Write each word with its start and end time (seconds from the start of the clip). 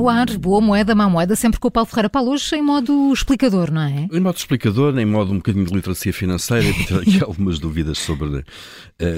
no 0.00 0.08
ar. 0.08 0.26
Boa 0.38 0.60
moeda, 0.60 0.94
má 0.94 1.08
moeda, 1.08 1.36
sempre 1.36 1.60
com 1.60 1.68
o 1.68 1.70
Paulo 1.70 1.86
Ferreira. 1.86 2.08
Paulo, 2.08 2.30
hoje 2.30 2.56
em 2.56 2.62
modo 2.62 3.12
explicador, 3.12 3.70
não 3.70 3.82
é? 3.82 4.08
Em 4.10 4.20
modo 4.20 4.36
explicador, 4.36 4.98
em 4.98 5.04
modo 5.04 5.32
um 5.32 5.36
bocadinho 5.36 5.66
de 5.66 5.74
literacia 5.74 6.12
financeira, 6.12 6.66
e 6.66 6.84
ter 6.86 6.96
aqui 6.98 7.20
algumas 7.22 7.58
dúvidas 7.58 7.98
sobre 7.98 8.26
uh, 8.26 8.44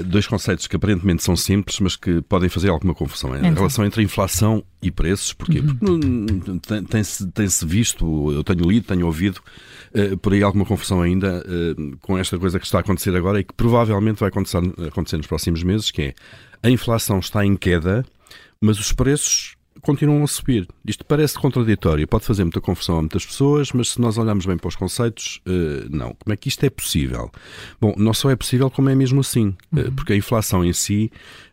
dois 0.05 0.27
conceitos 0.27 0.67
que 0.67 0.75
aparentemente 0.75 1.23
são 1.23 1.35
simples, 1.35 1.79
mas 1.79 1.95
que 1.95 2.21
podem 2.23 2.49
fazer 2.49 2.69
alguma 2.69 2.93
confusão. 2.93 3.33
É 3.33 3.39
então. 3.39 3.51
A 3.51 3.53
relação 3.53 3.85
entre 3.85 4.03
inflação 4.03 4.63
e 4.81 4.91
preços. 4.91 5.31
Porquê? 5.31 5.59
Uhum. 5.59 6.25
Porque 6.27 6.81
tem-se 6.89 7.27
tem 7.27 7.47
visto, 7.65 8.31
eu 8.31 8.43
tenho 8.43 8.69
lido, 8.69 8.85
tenho 8.85 9.05
ouvido 9.05 9.39
uh, 9.95 10.17
por 10.17 10.33
aí 10.33 10.43
alguma 10.43 10.65
confusão 10.65 11.01
ainda 11.01 11.43
uh, 11.47 11.97
com 12.01 12.17
esta 12.17 12.37
coisa 12.37 12.59
que 12.59 12.65
está 12.65 12.79
a 12.79 12.81
acontecer 12.81 13.15
agora 13.15 13.39
e 13.39 13.43
que 13.43 13.53
provavelmente 13.53 14.19
vai 14.19 14.27
acontecer, 14.27 14.59
acontecer 14.85 15.17
nos 15.17 15.27
próximos 15.27 15.63
meses, 15.63 15.91
que 15.91 16.01
é 16.01 16.13
a 16.61 16.69
inflação 16.69 17.19
está 17.19 17.45
em 17.45 17.55
queda, 17.55 18.05
mas 18.59 18.79
os 18.79 18.91
preços 18.91 19.55
continuam 19.83 20.23
a 20.23 20.27
subir. 20.27 20.67
Isto 20.87 21.05
parece 21.05 21.37
contraditório, 21.37 22.07
pode 22.07 22.25
fazer 22.25 22.43
muita 22.43 22.61
confusão 22.61 22.97
a 22.97 23.01
muitas 23.01 23.25
pessoas, 23.25 23.71
mas 23.73 23.89
se 23.89 24.01
nós 24.01 24.17
olharmos 24.17 24.45
bem 24.45 24.57
para 24.57 24.69
os 24.69 24.75
conceitos, 24.75 25.41
uh, 25.45 25.87
não. 25.89 26.15
Como 26.15 26.33
é 26.33 26.37
que 26.37 26.47
isto 26.47 26.63
é 26.63 26.69
possível? 26.69 27.29
Bom, 27.79 27.93
não 27.97 28.13
só 28.13 28.31
é 28.31 28.35
possível, 28.35 28.71
como 28.71 28.89
é 28.89 28.95
mesmo 28.95 29.19
assim, 29.19 29.55
uh, 29.73 29.91
porque 29.91 30.13
a 30.13 30.15
inflação 30.15 30.63
em 30.65 30.73
si 30.73 31.11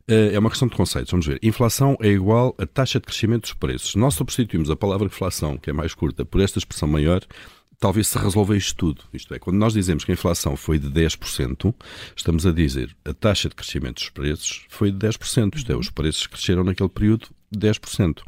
uh, 0.09 0.33
é 0.33 0.38
uma 0.38 0.48
questão 0.48 0.69
de 0.69 0.77
conceitos. 0.77 1.11
Vamos 1.11 1.27
ver. 1.27 1.38
Inflação 1.43 1.97
é 2.01 2.09
igual 2.09 2.55
a 2.57 2.66
taxa 2.66 3.01
de 3.01 3.07
crescimento 3.07 3.43
dos 3.43 3.52
preços. 3.52 3.93
Se 3.93 3.98
nós 3.98 4.15
substituímos 4.15 4.71
a 4.71 4.77
palavra 4.77 5.07
inflação, 5.07 5.59
que 5.59 5.69
é 5.69 5.73
mais 5.73 5.93
curta, 5.93 6.24
por 6.24 6.41
esta 6.41 6.59
expressão 6.59 6.88
maior, 6.88 7.21
talvez 7.80 8.07
se 8.07 8.19
resolva 8.19 8.57
isto 8.57 8.77
tudo. 8.77 9.02
Isto 9.12 9.35
é, 9.35 9.41
quando 9.41 9.57
nós 9.57 9.73
dizemos 9.73 10.05
que 10.05 10.12
a 10.12 10.15
inflação 10.15 10.55
foi 10.55 10.79
de 10.79 10.88
10%, 10.88 11.74
estamos 12.15 12.47
a 12.47 12.52
dizer 12.52 12.95
a 13.05 13.12
taxa 13.12 13.49
de 13.49 13.57
crescimento 13.57 13.97
dos 13.97 14.10
preços 14.10 14.66
foi 14.69 14.93
de 14.93 14.99
10%. 14.99 15.57
Isto 15.57 15.73
é, 15.73 15.77
os 15.77 15.91
preços 15.91 16.27
cresceram 16.29 16.62
naquele 16.62 16.91
período 16.91 17.29
10%. 17.54 18.20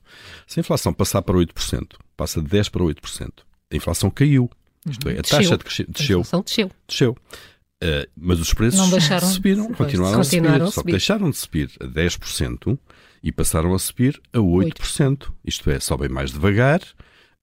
Se 0.47 0.59
a 0.59 0.61
inflação 0.61 0.93
passar 0.93 1.23
para 1.23 1.37
8%, 1.37 1.97
passa 2.17 2.41
de 2.43 2.49
10% 2.49 2.71
para 2.71 2.83
8%, 2.83 3.31
a 3.73 3.77
inflação 3.77 4.11
caiu. 4.11 4.51
Isto 4.89 5.09
é, 5.09 5.13
a 5.13 5.23
taxa 5.23 5.39
desceu. 5.39 5.57
de 5.59 5.65
crescimento 5.65 5.99
desceu. 5.99 6.19
A 6.19 6.21
inflação 6.21 6.43
desceu. 6.43 6.71
Desceu. 6.89 7.17
Uh, 7.83 8.09
mas 8.17 8.39
os 8.39 8.55
preços 8.55 8.79
não 8.79 8.91
deixaram, 8.91 9.29
subiram, 9.29 9.73
continuaram, 9.73 10.19
continuaram, 10.19 10.19
a 10.19 10.25
subir, 10.25 10.47
a 10.47 10.67
subir. 10.67 10.73
Só 10.73 10.83
que 10.83 10.91
deixaram 10.91 11.31
de 11.31 11.37
subir 11.37 11.71
a 11.81 11.85
10% 11.85 12.79
e 13.23 13.33
passaram 13.33 13.75
a 13.75 13.79
subir 13.79 14.21
a 14.33 14.39
8%. 14.39 14.75
8%. 14.75 15.33
Isto 15.45 15.71
é, 15.71 15.81
sobem 15.81 16.09
mais 16.09 16.31
devagar, 16.31 16.81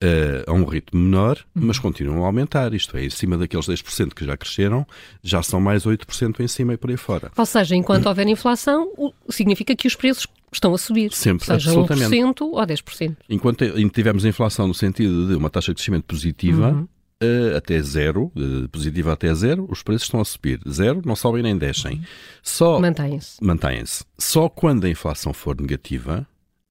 uh, 0.03 0.49
a 0.49 0.53
um 0.53 0.64
ritmo 0.66 0.99
menor, 0.99 1.38
uhum. 1.55 1.67
mas 1.67 1.80
continuam 1.80 2.23
a 2.23 2.27
aumentar. 2.27 2.73
Isto 2.73 2.97
é, 2.97 3.05
em 3.05 3.09
cima 3.09 3.38
daqueles 3.38 3.66
10% 3.66 4.14
que 4.14 4.25
já 4.25 4.36
cresceram, 4.38 4.86
já 5.23 5.43
são 5.43 5.59
mais 5.59 5.86
8% 5.86 6.39
em 6.39 6.47
cima 6.47 6.73
e 6.73 6.77
por 6.77 6.89
aí 6.89 6.97
fora. 6.97 7.31
Ou 7.36 7.45
seja, 7.45 7.75
enquanto 7.75 8.08
houver 8.08 8.27
inflação, 8.27 8.91
significa 9.30 9.75
que 9.75 9.88
os 9.88 9.95
preços 9.95 10.25
estão 10.52 10.73
a 10.73 10.78
subir. 10.78 11.11
Sempre, 11.14 11.45
seja 11.45 11.72
absolutamente. 11.72 12.16
1% 12.16 12.42
ou 12.42 12.55
10%. 12.55 13.17
Enquanto 13.30 13.66
tivermos 13.89 14.25
inflação 14.25 14.67
no 14.67 14.73
sentido 14.73 15.28
de 15.28 15.36
uma 15.36 15.50
taxa 15.50 15.72
de 15.72 15.75
crescimento 15.75 16.05
positiva, 16.05 16.72
uhum. 16.72 16.88
Uh, 17.22 17.58
até 17.58 17.81
zero, 17.81 18.31
uh, 18.33 18.70
positiva 18.70 19.11
até 19.11 19.33
zero, 19.33 19.67
os 19.70 19.83
preços 19.83 20.03
estão 20.03 20.22
a 20.22 20.25
subir. 20.25 20.61
Zero, 20.70 21.02
não 21.03 21.17
sobem 21.17 21.44
nem 21.44 21.58
descem. 21.58 22.02
Só 22.42 22.80
mantêm-se. 22.80 23.44
Mantêm-se. 23.44 24.05
Só 24.17 24.47
quando 24.47 24.86
a 24.86 24.89
inflação 24.89 25.33
for 25.33 25.59
negativa 25.59 26.25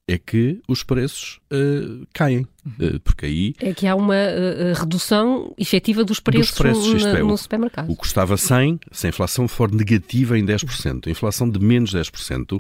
é 0.08 0.16
que 0.16 0.60
os 0.66 0.82
preços 0.82 1.38
uh, 1.52 2.06
caem. 2.14 2.46
Uh, 2.66 2.98
porque 3.00 3.26
aí. 3.26 3.54
É 3.60 3.74
que 3.74 3.86
há 3.86 3.94
uma 3.94 4.14
uh, 4.14 4.72
redução 4.74 5.54
efetiva 5.58 6.02
dos 6.02 6.18
preços, 6.18 6.48
dos 6.48 6.58
preços 6.58 7.04
na, 7.04 7.18
é, 7.18 7.22
no 7.22 7.36
supermercado. 7.36 7.90
O 7.90 7.94
que 7.94 8.00
custava 8.00 8.36
100, 8.38 8.80
se 8.90 9.06
a 9.06 9.10
inflação 9.10 9.46
for 9.46 9.70
negativa 9.70 10.38
em 10.38 10.44
10%, 10.44 11.06
a 11.06 11.10
inflação 11.10 11.48
de 11.48 11.60
menos 11.60 11.94
10%, 11.94 12.58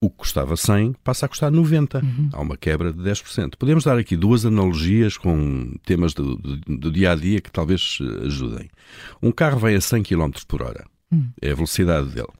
o 0.00 0.08
que 0.08 0.16
custava 0.16 0.56
100 0.56 0.94
passa 1.04 1.26
a 1.26 1.28
custar 1.28 1.50
90. 1.50 1.98
Uhum. 1.98 2.30
Há 2.32 2.40
uma 2.40 2.56
quebra 2.56 2.90
de 2.90 3.00
10%. 3.00 3.56
Podemos 3.58 3.84
dar 3.84 3.98
aqui 3.98 4.16
duas 4.16 4.46
analogias 4.46 5.18
com 5.18 5.74
temas 5.84 6.14
do, 6.14 6.36
do, 6.36 6.56
do 6.56 6.90
dia 6.90 7.12
a 7.12 7.14
dia 7.14 7.40
que 7.40 7.50
talvez 7.50 7.98
ajudem. 8.24 8.70
Um 9.22 9.30
carro 9.30 9.58
vai 9.58 9.74
a 9.74 9.80
100 9.80 10.04
km 10.04 10.30
por 10.46 10.62
hora. 10.62 10.86
Uhum. 11.12 11.28
É 11.42 11.50
a 11.50 11.54
velocidade 11.54 12.08
dele 12.08 12.37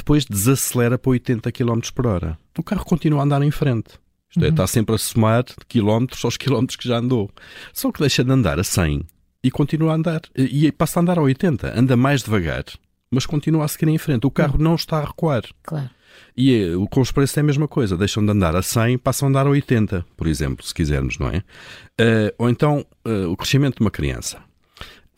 depois 0.00 0.24
desacelera 0.24 0.98
para 0.98 1.10
80 1.10 1.52
km 1.52 1.80
por 1.94 2.06
hora. 2.06 2.38
O 2.58 2.62
carro 2.62 2.84
continua 2.84 3.20
a 3.20 3.24
andar 3.24 3.42
em 3.42 3.50
frente. 3.50 3.90
Isto 4.30 4.40
é, 4.40 4.44
uhum. 4.44 4.50
está 4.50 4.66
sempre 4.66 4.94
a 4.94 4.98
somar 4.98 5.44
quilómetros 5.68 6.24
aos 6.24 6.36
quilómetros 6.36 6.76
que 6.76 6.88
já 6.88 6.98
andou. 6.98 7.30
Só 7.72 7.90
que 7.90 8.00
deixa 8.00 8.24
de 8.24 8.30
andar 8.30 8.58
a 8.58 8.64
100 8.64 9.04
e 9.42 9.50
continua 9.50 9.92
a 9.92 9.94
andar. 9.96 10.20
E 10.36 10.70
passa 10.72 11.00
a 11.00 11.02
andar 11.02 11.18
a 11.18 11.22
80. 11.22 11.78
Anda 11.78 11.96
mais 11.96 12.22
devagar, 12.22 12.64
mas 13.10 13.26
continua 13.26 13.64
a 13.64 13.68
seguir 13.68 13.88
em 13.88 13.98
frente. 13.98 14.26
O 14.26 14.30
carro 14.30 14.56
uhum. 14.56 14.64
não 14.64 14.74
está 14.74 14.98
a 14.98 15.04
recuar. 15.04 15.42
Claro. 15.62 15.90
E 16.36 16.54
é, 16.54 16.88
com 16.90 17.00
os 17.00 17.10
preços 17.10 17.36
é 17.36 17.40
a 17.40 17.44
mesma 17.44 17.68
coisa. 17.68 17.96
Deixam 17.96 18.24
de 18.24 18.30
andar 18.30 18.54
a 18.54 18.62
100, 18.62 18.98
passam 18.98 19.26
a 19.26 19.30
andar 19.30 19.46
a 19.46 19.50
80, 19.50 20.06
por 20.16 20.26
exemplo, 20.26 20.64
se 20.64 20.72
quisermos, 20.72 21.18
não 21.18 21.28
é? 21.28 21.38
Uh, 22.00 22.34
ou 22.38 22.48
então, 22.48 22.84
uh, 23.06 23.30
o 23.30 23.36
crescimento 23.36 23.76
de 23.76 23.82
uma 23.82 23.90
criança. 23.90 24.38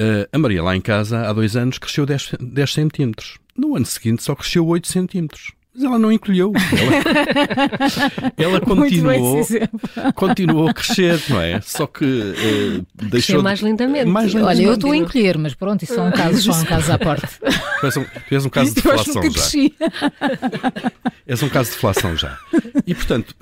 Uh, 0.01 0.27
a 0.33 0.39
Maria, 0.39 0.63
lá 0.63 0.75
em 0.75 0.81
casa, 0.81 1.29
há 1.29 1.33
dois 1.33 1.57
anos, 1.57 1.79
cresceu 1.79 2.07
10, 2.07 2.37
10 2.41 2.73
centímetros. 2.73 3.39
No 3.57 3.77
ano 3.77 3.87
seguinte 3.87 4.23
só 4.23 4.35
cresceu 4.35 4.67
8 4.67 4.89
centímetros. 4.89 5.53
Mas 5.75 5.85
ela 5.85 5.99
não 5.99 6.13
encolheu. 6.13 6.53
Ela, 8.37 8.37
ela 8.37 8.61
continuou, 8.61 9.43
continuou 10.15 10.69
a 10.69 10.75
crescer, 10.75 11.19
não 11.31 11.41
é? 11.41 11.63
Só 11.63 11.87
que 11.87 12.05
uh, 12.05 12.87
deixou. 12.93 13.39
De, 13.39 13.43
mais 13.43 13.63
lentamente. 13.63 14.05
Mais 14.05 14.35
lentamente. 14.35 14.59
Olha, 14.59 14.67
eu 14.69 14.75
estou 14.75 14.93
a 14.93 14.97
encolher, 14.97 15.39
mas 15.39 15.55
pronto, 15.55 15.83
isso 15.83 15.95
são 15.95 16.11
casos, 16.13 16.45
são 16.45 16.65
casos 16.67 16.91
à 16.91 16.99
porta. 16.99 17.27
Tu 17.81 18.01
um, 18.01 18.05
tu 18.05 18.35
és 18.35 18.45
um 18.45 18.51
caso 18.51 18.69
de 18.75 18.83
deflação 18.83 19.23
já. 19.23 19.43
És 21.27 21.43
um 21.43 21.49
caso 21.49 21.71
de 21.71 21.75
deflação 21.75 22.17
já. 22.17 22.39
E 22.87 22.95
portanto, 22.95 23.35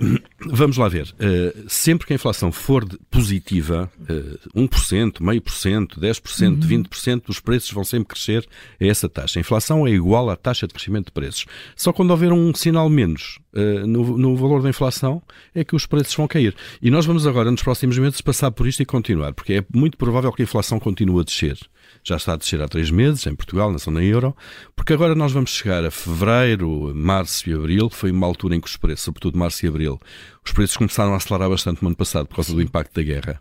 vamos 0.46 0.76
lá 0.76 0.88
ver. 0.88 1.14
Uh, 1.14 1.68
sempre 1.68 2.06
que 2.06 2.12
a 2.12 2.16
inflação 2.16 2.50
for 2.50 2.86
positiva, 3.10 3.90
uh, 4.00 4.60
1%, 4.60 5.20
meio 5.20 5.40
por 5.40 5.52
cento, 5.52 6.00
10%, 6.00 6.62
uhum. 6.62 6.84
20%, 6.84 7.24
os 7.28 7.40
preços 7.40 7.70
vão 7.72 7.84
sempre 7.84 8.08
crescer 8.08 8.48
a 8.80 8.84
essa 8.84 9.08
taxa. 9.08 9.38
A 9.38 9.40
inflação 9.40 9.86
é 9.86 9.90
igual 9.90 10.30
à 10.30 10.36
taxa 10.36 10.66
de 10.66 10.74
crescimento 10.74 11.06
de 11.06 11.12
preços. 11.12 11.46
Só 11.76 11.92
quando 11.92 12.12
haver 12.12 12.32
um 12.32 12.54
sinal 12.54 12.88
menos 12.88 13.38
uh, 13.54 13.86
no, 13.86 14.16
no, 14.16 14.36
valor 14.36 14.62
da 14.62 14.68
inflação, 14.68 15.22
é 15.54 15.64
que 15.64 15.74
os 15.74 15.86
preços 15.86 16.14
vão 16.14 16.28
cair. 16.28 16.54
E 16.80 16.90
nós 16.90 17.06
vamos 17.06 17.26
agora, 17.26 17.50
nos 17.50 17.62
próximos 17.62 17.98
meses, 17.98 18.20
passar 18.20 18.50
por 18.50 18.66
isto 18.66 18.82
e 18.82 18.86
continuar, 18.86 19.32
porque 19.32 19.54
é 19.54 19.64
muito 19.74 19.96
provável 19.96 20.32
que 20.32 20.42
a 20.42 20.44
inflação 20.44 20.78
continue 20.78 21.20
a 21.20 21.24
descer. 21.24 21.58
Já 22.02 22.16
está 22.16 22.34
a 22.34 22.36
descer 22.36 22.60
há 22.62 22.68
três 22.68 22.90
meses, 22.90 23.26
em 23.26 23.34
Portugal, 23.34 23.70
na 23.70 23.78
zona 23.78 24.02
euro, 24.02 24.34
porque 24.74 24.92
agora 24.92 25.14
nós 25.14 25.32
vamos 25.32 25.50
chegar 25.50 25.84
a 25.84 25.90
fevereiro, 25.90 26.92
março 26.94 27.48
e 27.50 27.52
abril, 27.52 27.90
que 27.90 27.96
foi 27.96 28.10
uma 28.10 28.26
altura 28.26 28.56
em 28.56 28.60
que 28.60 28.68
os 28.68 28.76
preços, 28.76 29.04
sobretudo 29.04 29.38
março 29.38 29.64
e 29.66 29.68
abril, 29.68 29.98
os 30.44 30.52
preços 30.52 30.76
começaram 30.76 31.12
a 31.12 31.16
acelerar 31.16 31.50
bastante 31.50 31.82
no 31.82 31.88
ano 31.88 31.96
passado 31.96 32.26
por 32.26 32.36
causa 32.36 32.54
do 32.54 32.62
impacto 32.62 32.94
da 32.94 33.02
guerra. 33.02 33.40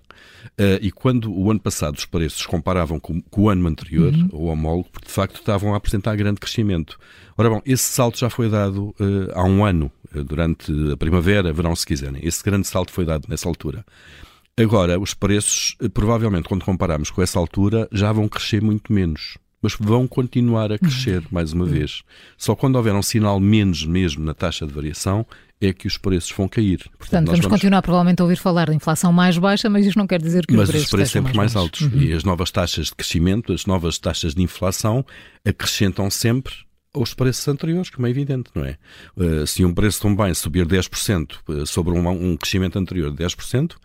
Uh, 0.59 0.79
e 0.81 0.91
quando 0.91 1.31
o 1.31 1.49
ano 1.49 1.59
passado 1.59 1.95
os 1.97 2.05
preços 2.05 2.45
comparavam 2.45 2.99
com, 2.99 3.21
com 3.21 3.43
o 3.43 3.49
ano 3.49 3.67
anterior, 3.67 4.13
uhum. 4.13 4.29
o 4.31 4.45
homólogo, 4.45 4.89
porque 4.91 5.07
de 5.07 5.13
facto 5.13 5.35
estavam 5.35 5.73
a 5.73 5.77
apresentar 5.77 6.15
grande 6.15 6.39
crescimento. 6.39 6.99
Ora 7.37 7.49
bom, 7.49 7.61
esse 7.65 7.83
salto 7.83 8.19
já 8.19 8.29
foi 8.29 8.49
dado 8.49 8.95
uh, 8.99 9.31
há 9.33 9.43
um 9.43 9.63
ano, 9.63 9.91
uh, 10.13 10.23
durante 10.23 10.71
a 10.91 10.97
primavera, 10.97 11.53
verão, 11.53 11.75
se 11.75 11.85
quiserem. 11.85 12.19
Esse 12.25 12.43
grande 12.43 12.67
salto 12.67 12.91
foi 12.91 13.05
dado 13.05 13.25
nessa 13.27 13.47
altura. 13.47 13.85
Agora, 14.57 14.99
os 14.99 15.13
preços, 15.13 15.77
provavelmente, 15.93 16.49
quando 16.49 16.65
compararmos 16.65 17.09
com 17.09 17.21
essa 17.21 17.39
altura, 17.39 17.87
já 17.91 18.11
vão 18.11 18.27
crescer 18.27 18.61
muito 18.61 18.91
menos 18.91 19.37
mas 19.61 19.75
vão 19.79 20.07
continuar 20.07 20.71
a 20.71 20.79
crescer 20.79 21.23
mais 21.29 21.51
uma 21.51 21.65
vez. 21.65 22.01
Só 22.37 22.55
quando 22.55 22.77
houver 22.77 22.93
um 22.93 23.01
sinal 23.01 23.39
menos 23.39 23.85
mesmo 23.85 24.23
na 24.23 24.33
taxa 24.33 24.65
de 24.65 24.73
variação 24.73 25.25
é 25.61 25.73
que 25.73 25.87
os 25.87 25.97
preços 25.97 26.31
vão 26.31 26.47
cair. 26.47 26.77
Portanto, 26.77 26.97
Portanto 26.97 27.25
vamos, 27.27 27.39
vamos, 27.41 27.55
continuar 27.57 27.81
provavelmente 27.81 28.21
a 28.21 28.23
ouvir 28.23 28.37
falar 28.37 28.69
de 28.69 28.75
inflação 28.75 29.11
mais 29.11 29.37
baixa, 29.37 29.69
mas 29.69 29.85
isso 29.85 29.97
não 29.97 30.07
quer 30.07 30.21
dizer 30.21 30.45
que 30.45 30.53
mas 30.53 30.69
os 30.69 30.69
preços, 30.69 30.85
os 30.85 30.91
preços 30.91 31.11
sempre 31.11 31.35
mais, 31.35 31.53
mais 31.53 31.55
altos. 31.55 31.81
Uhum. 31.81 32.01
E 32.01 32.13
as 32.13 32.23
novas 32.23 32.49
taxas 32.49 32.87
de 32.87 32.95
crescimento, 32.95 33.51
as 33.51 33.65
novas 33.65 33.97
taxas 33.97 34.33
de 34.33 34.41
inflação 34.41 35.05
acrescentam 35.45 36.09
sempre 36.09 36.53
aos 36.93 37.13
preços 37.13 37.47
anteriores, 37.47 37.89
como 37.89 38.07
é 38.07 38.09
evidente, 38.09 38.49
não 38.55 38.65
é? 38.65 38.77
Uh, 39.15 39.45
se 39.45 39.63
um 39.63 39.73
preço 39.73 40.01
de 40.01 40.07
um 40.07 40.15
bem 40.15 40.33
subir 40.33 40.65
10% 40.65 41.35
eh, 41.47 41.65
sobre 41.65 41.93
um, 41.93 42.09
um, 42.09 42.35
crescimento 42.35 42.79
anterior 42.79 43.11
de 43.11 43.23
10%, 43.23 43.75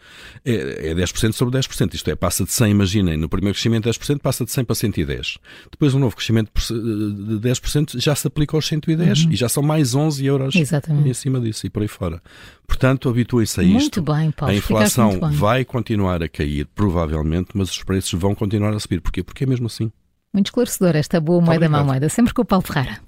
é, 0.42 0.90
é 0.90 0.94
10% 0.94 1.32
sobre 1.32 1.58
10%. 1.58 1.94
Isto 1.94 2.10
é, 2.10 2.16
passa 2.16 2.44
de 2.44 2.52
100, 2.52 2.70
imaginem, 2.70 3.16
no 3.18 3.28
primeiro 3.28 3.54
crescimento 3.54 3.84
de 3.84 3.90
10%, 3.90 4.20
passa 4.20 4.44
de 4.44 4.52
100 4.52 4.64
para 4.64 4.74
110. 4.74 5.38
Depois 5.70 5.94
um 5.94 5.98
novo 5.98 6.16
crescimento 6.16 6.50
de 6.54 7.48
10% 7.48 8.00
já 8.00 8.14
se 8.14 8.26
aplica 8.26 8.56
aos 8.56 8.66
110 8.66 9.24
uhum. 9.24 9.32
e 9.32 9.36
já 9.36 9.50
são 9.50 9.62
mais 9.62 9.94
11 9.94 10.24
euros 10.24 10.54
Exatamente. 10.56 11.08
em 11.08 11.14
cima 11.14 11.38
disso 11.40 11.66
e 11.66 11.70
por 11.70 11.82
aí 11.82 11.88
fora. 11.88 12.22
Portanto, 12.66 13.10
habituem-se 13.10 13.60
a 13.60 13.62
isto. 13.62 14.00
Muito 14.00 14.02
bem, 14.02 14.30
Paulo. 14.30 14.54
A 14.54 14.56
inflação 14.56 15.20
vai 15.32 15.62
continuar 15.64 16.22
a 16.22 16.28
cair, 16.28 16.66
provavelmente, 16.74 17.50
mas 17.52 17.70
os 17.70 17.82
preços 17.82 18.18
vão 18.18 18.34
continuar 18.34 18.72
a 18.72 18.80
subir. 18.80 19.02
Porquê? 19.02 19.22
Porque 19.22 19.44
é 19.44 19.46
mesmo 19.46 19.66
assim. 19.66 19.92
Muito 20.34 20.48
esclarecedor 20.48 20.96
esta 20.96 21.20
boa 21.20 21.40
moeda, 21.40 21.68
má 21.68 21.84
moeda. 21.84 22.08
Sempre 22.08 22.34
com 22.34 22.42
o 22.42 22.44
Paulo 22.44 22.66
Ferreira. 22.66 22.98